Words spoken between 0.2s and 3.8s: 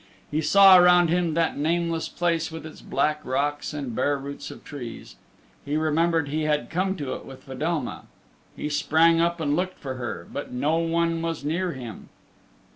He saw around him that nameless place with its black rocks